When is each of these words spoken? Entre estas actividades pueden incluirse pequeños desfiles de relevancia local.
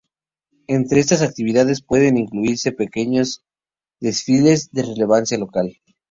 Entre 0.65 0.99
estas 0.99 1.21
actividades 1.21 1.83
pueden 1.83 2.17
incluirse 2.17 2.71
pequeños 2.71 3.43
desfiles 3.99 4.71
de 4.71 4.81
relevancia 4.81 5.37
local. 5.37 5.77